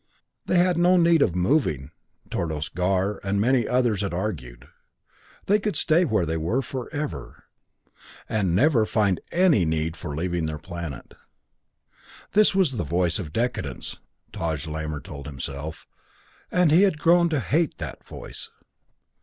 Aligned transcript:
They 0.47 0.57
had 0.57 0.79
no 0.79 0.97
need 0.97 1.21
of 1.21 1.35
moving, 1.35 1.91
Tordos 2.31 2.69
Gar 2.69 3.19
and 3.23 3.39
many 3.39 3.67
others 3.67 4.01
had 4.01 4.15
argued; 4.15 4.67
they 5.45 5.59
could 5.59 5.75
stay 5.75 6.05
where 6.05 6.25
they 6.25 6.37
were 6.37 6.63
forever, 6.63 7.43
and 8.27 8.55
never 8.55 8.87
find 8.87 9.19
any 9.31 9.63
need 9.63 9.95
for 9.95 10.15
leaving 10.15 10.47
their 10.47 10.57
planet. 10.57 11.13
This 12.33 12.55
was 12.55 12.71
the 12.71 12.83
voice 12.83 13.19
of 13.19 13.31
decadence, 13.31 13.99
Taj 14.33 14.65
Lamor 14.65 15.01
told 15.03 15.27
himself; 15.27 15.85
and 16.51 16.71
he 16.71 16.81
had 16.81 16.97
grown 16.97 17.29
to 17.29 17.39
hate 17.39 17.77
that 17.77 18.03
voice. 18.03 18.49